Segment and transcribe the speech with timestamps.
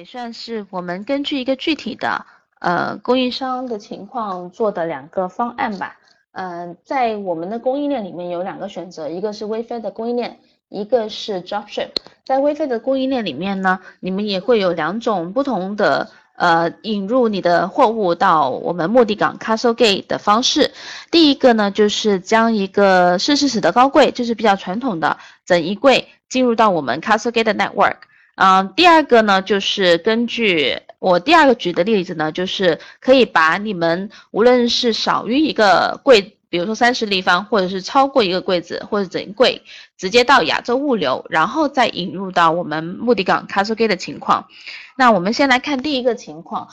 [0.00, 2.24] 也算是我们根据一个具体的
[2.58, 5.98] 呃供应商的情况做的两个方案吧。
[6.32, 10.38] 嗯，在我们的供应链里面有两个选择，一个是微飞的供应链，
[10.70, 11.90] 一个是 Dropship。
[12.24, 20.70] 在微飞的供应链里面呢，你们也会有两种不同的呃引入你的货物到我们目的港 Castle Gate 的方式。
[21.10, 27.96] 第一个呢，就是将一个适时死的高柜，就是比较传统的整衣柜进入到我们 Castle Gate 的 Network。
[28.42, 39.60] 嗯，第二个呢，就是根据我第二个举的例子呢，就是可以把你们无论是少于一个柜，比如说三十立方，或者是超过一个柜子或者整柜，
[39.98, 44.48] 直接到亚洲物流，然后再引入到我们目的港 Castle Gate 的情况。
[44.96, 46.68] 那我们先来看第一个情况，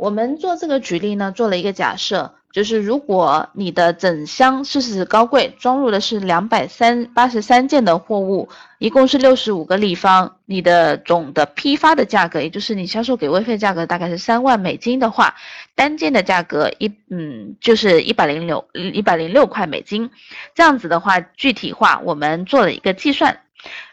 [0.00, 2.32] 我们做这个举例呢，做了一个假设。
[2.52, 15.36] 就是如果你的整箱四十高柜装入的是两百三八十三件的货物，一共是六十五个立方，你的总的批发的价格，也就是你销售给微费价格大概是三万美金的话，
[15.76, 20.10] 单件的价格一嗯就是一百零六一百零六块美金，
[20.56, 23.42] 这样子的话具体化我们做了一个计算，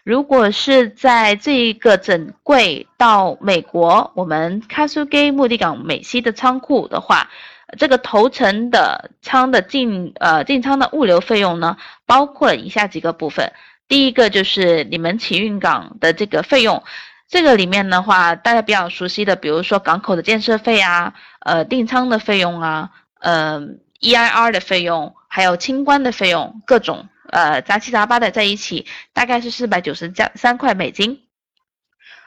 [0.04, 7.30] 如果是在这一个整柜到美国我们 Castle Gate 目的港美西的仓库的话。
[7.78, 13.52] 这个头层的仓的进呃进仓的物流费用呢，包括以下几个部分。
[13.90, 16.82] 第一个就是你们起运港的这个费用，
[17.28, 23.62] 这个里面的话，大家比较熟悉的，比如说港口的建设费啊，呃订仓的费用啊，呃
[24.00, 31.22] EIR 的费用，还有清关的费用，各种呃杂七杂八的在一起，大概是四百九十加三块美金。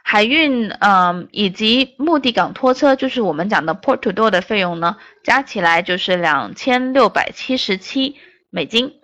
[0.03, 8.17] 海运，嗯，以及目的港拖车，就是我们讲的 port to door 的费用呢，加起来就是两千六百七十七
[8.49, 9.00] 美金。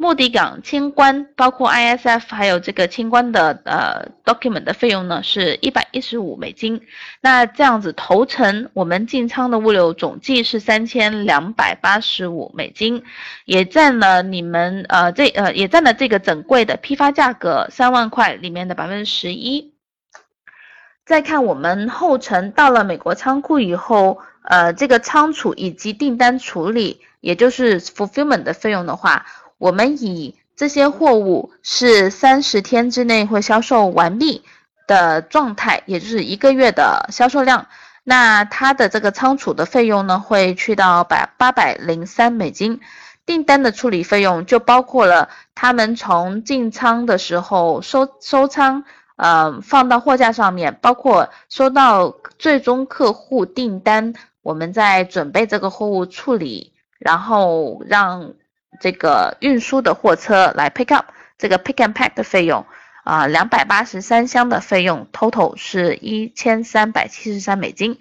[0.00, 6.80] 目的港清关，包括 ISF 还有这个清关的呃 document 的费用呢，是一百一十五美金。
[7.20, 13.02] 那这样子头层我们进仓的物流总计是三千两百八十五美金，
[13.44, 19.74] 也占了你们呃这呃也占了这个整柜的批发价格三万块里面的百分之十一。
[21.04, 29.26] 再看我们后程到了美国仓库以后，呃，这个仓储以及订单处理，也就是 fulfillment 的费用的话，
[29.58, 34.42] 我们以这些货物是三十天之内会销售完毕
[34.86, 37.66] 的状态，也就是一个月的销售量，
[38.04, 42.80] 那它的这个仓储的费用呢，会去到百八百零三美金，
[43.26, 48.84] 订单的处理费用就包括了他们从进仓的时候收收仓。
[49.20, 58.34] 呃，放到货架上面，包括收到最终客户订单，我们在准备这个货物处理，然后让
[58.80, 61.06] 这个运输的货车来 pick up
[61.36, 62.66] 这个 pick and pack 的费用，
[63.04, 67.98] 啊，两百八十三箱的费用，total 是一千三百七十三美金。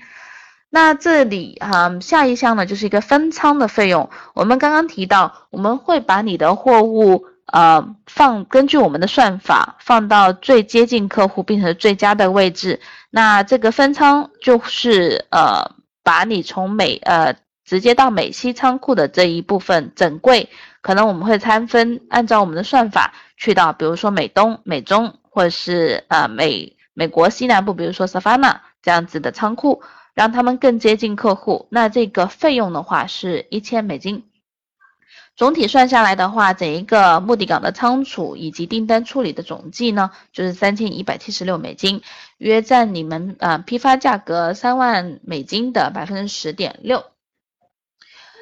[0.69, 7.25] 那这里哈，下一项呢就是一个分仓的费用，我们刚刚提到，我们会把你的货物。
[7.49, 12.81] 呃，放根据我们的算法放到最接近客户并且最佳的位置。
[13.09, 15.71] 那这个分仓就是呃，
[16.03, 29.83] 把你从美呃直接到美西仓库的这一部分整柜，可能我们会拆分，按照我们的算法去到，比如说美东、美中或者是呃美美国西南部，比如说 Savannah 这样子的仓库，
[30.13, 31.67] 让他们更接近客户。
[31.69, 34.23] 那这个费用的话是一千美金。
[35.35, 42.01] 总体算下来的话，整一个目的港的仓储以及订单处理的总计呢，就是三千一百七十六美金，
[42.37, 47.03] 约占你们呃批发价格三万美金的百分之十点六。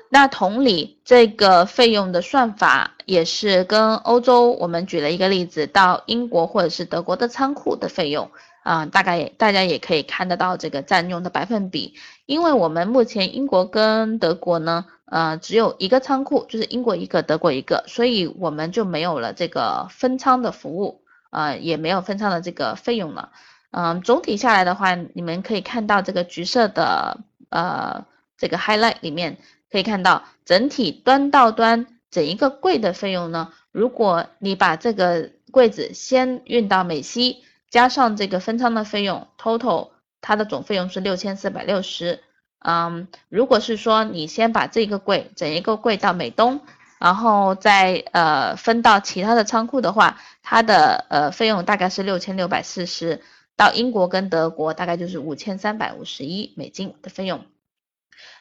[0.10, 8.32] 那同理，这个费用的算法也是跟欧洲，我们举了一个例子，到英国或者是德国的仓库的费用
[8.64, 11.96] 啊，大概大家也可以看得到这个占用的百分比，
[12.26, 14.86] 因为我们目前英国跟德国呢。
[15.08, 23.30] 呃，只有一个仓库，就是英国一个，德国一个，所以我们就没有了这个分仓的服务，呃，也没有分仓的这个费用了。
[23.70, 27.20] 嗯，总体下来的话，你们可以看到这个橘色的
[27.50, 28.04] 呃
[28.36, 29.38] 这个 highlight 里面
[29.76, 39.90] 可以看到，整体端到端整一个柜的费用呢，如果你把这个柜子先运到美西，加上这个分仓的费用，total
[40.22, 42.22] 它的总费用是六千四百六十。
[42.60, 46.62] 嗯，如果是说你先把这个柜整一个柜到美东，
[46.98, 53.22] 然后再呃分到其他的仓库的话，它的呃费用大概是六千六百四十，
[53.58, 57.44] 到英国跟德国大概就是五千三百五十一美金的费用。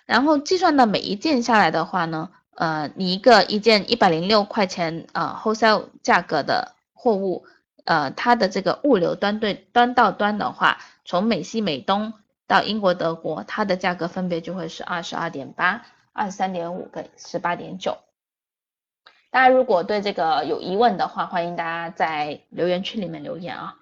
[0.07, 7.47] 然后计算的每一件下来的话呢，呃，你一个一件一百零六块钱啊 wholesale 价格的货物，
[7.85, 12.13] 呃，它的这个物流端对端到端的话，从美西、美东
[12.47, 17.97] 到英国、德国，它的价格分别就会是二十二点八、二十三点五跟十八点九。
[19.31, 23.77] 大家如果对这个有疑问的话，欢迎大家在留言区里面留言啊。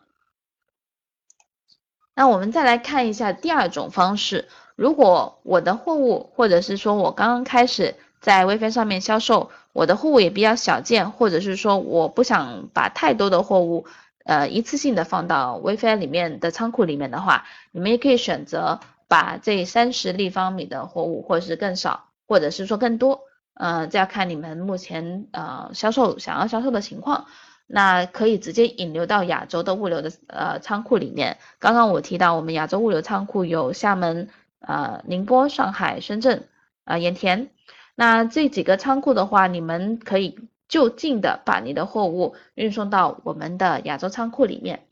[2.15, 13.87] 那我们再来看一下第二种方式，如果我的货物或者是说我刚刚开始在微飞上面销售，我的货物也比较小件，或者是说我不想把太多的货物
[14.25, 23.21] 呃一次性的放到微飞里面的仓库里面的话，你们也可以选择把这三十立方米的货物，或者是更少，或者是说更多。
[23.55, 27.27] 呃，这要看你们目前呃销售想要销售的情况，
[27.67, 31.37] 那可以直接引流到亚洲的物流的呃仓库里面。
[31.59, 34.31] 刚刚我提到我们亚洲物流仓库有厦门、
[34.67, 36.49] 呃宁波、上海、深圳、
[36.85, 37.49] 呃盐田，
[37.95, 40.39] 那这几个仓库的话，你们可以
[40.69, 44.87] 就近的把你的货物运送到我们的亚洲仓库里面。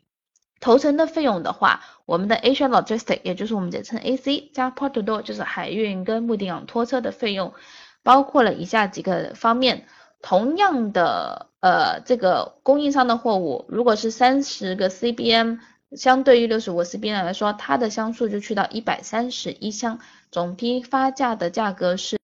[0.61, 7.55] 头程的费用的话，我们的 Asia Logistic，也就是我们简称 AC 加 Port Door，就是海运跟目的港拖车的费用。
[8.03, 9.87] 包括了以下几个方面，
[10.23, 15.59] 同样的，呃，这个供应商的货物，如果是三十个 CBM，
[15.97, 19.99] 相对于六十五 CBM 来说，它的箱数就去到一百三十一箱，
[20.31, 22.19] 总批发价的价格是。